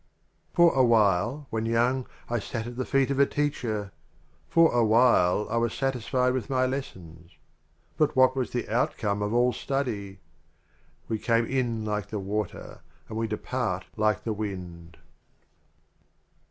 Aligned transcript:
XXVIII. 0.01 0.55
For 0.55 0.73
a 0.73 0.83
while, 0.83 1.45
when 1.51 1.67
young, 1.67 2.07
I 2.27 2.39
sat 2.39 2.65
at 2.65 2.75
the 2.75 2.85
feet 2.87 3.11
of 3.11 3.19
a 3.19 3.27
Teacher; 3.27 3.91
For 4.49 4.73
a 4.73 4.83
while 4.83 5.45
I 5.47 5.57
was 5.57 5.75
satisfied 5.75 6.33
with 6.33 6.49
my 6.49 6.65
Lessons. 6.65 7.33
But 7.97 8.15
what 8.15 8.35
was 8.35 8.49
the 8.49 8.67
outcome 8.67 9.21
of 9.21 9.31
all 9.31 9.53
Study?" 9.53 10.17
We 11.07 11.19
came 11.19 11.45
in 11.45 11.85
like 11.85 12.07
the 12.07 12.17
Water, 12.17 12.81
and 13.09 13.15
we 13.19 13.27
depart 13.27 13.85
like 13.95 14.23
the 14.23 14.33
Wind." 14.33 14.97